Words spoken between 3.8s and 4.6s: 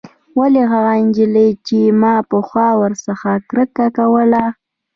کوله.